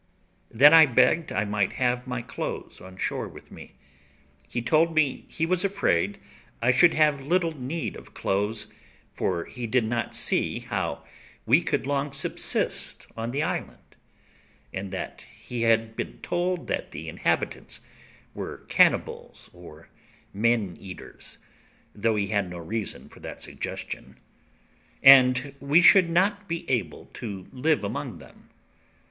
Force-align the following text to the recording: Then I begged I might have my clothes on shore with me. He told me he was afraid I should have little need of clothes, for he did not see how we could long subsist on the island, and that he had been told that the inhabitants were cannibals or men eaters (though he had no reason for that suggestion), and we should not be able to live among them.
Then 0.49 0.73
I 0.73 0.87
begged 0.87 1.31
I 1.31 1.45
might 1.45 1.73
have 1.73 2.07
my 2.07 2.23
clothes 2.23 2.81
on 2.81 2.97
shore 2.97 3.27
with 3.27 3.51
me. 3.51 3.73
He 4.47 4.59
told 4.59 4.95
me 4.95 5.25
he 5.27 5.45
was 5.45 5.63
afraid 5.63 6.17
I 6.59 6.71
should 6.71 6.95
have 6.95 7.21
little 7.21 7.51
need 7.55 7.95
of 7.95 8.15
clothes, 8.15 8.65
for 9.13 9.45
he 9.45 9.67
did 9.67 9.83
not 9.83 10.15
see 10.15 10.61
how 10.61 11.03
we 11.45 11.61
could 11.61 11.85
long 11.85 12.13
subsist 12.13 13.05
on 13.15 13.29
the 13.29 13.43
island, 13.43 13.95
and 14.73 14.89
that 14.89 15.21
he 15.39 15.61
had 15.61 15.95
been 15.95 16.17
told 16.23 16.65
that 16.65 16.89
the 16.89 17.07
inhabitants 17.07 17.81
were 18.33 18.65
cannibals 18.69 19.51
or 19.53 19.87
men 20.33 20.75
eaters 20.79 21.37
(though 21.93 22.15
he 22.15 22.29
had 22.29 22.49
no 22.49 22.57
reason 22.57 23.07
for 23.07 23.19
that 23.19 23.43
suggestion), 23.43 24.17
and 25.03 25.53
we 25.59 25.79
should 25.79 26.09
not 26.09 26.47
be 26.47 26.67
able 26.71 27.05
to 27.13 27.47
live 27.51 27.83
among 27.83 28.17
them. 28.17 28.49